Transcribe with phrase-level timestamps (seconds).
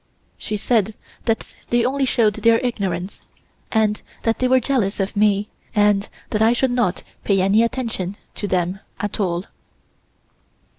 [0.39, 0.95] She said
[1.25, 3.21] that they only showed their ignorance,
[3.71, 8.47] and that they were jealous of me and I should not pay any attention to
[8.47, 9.45] them at all.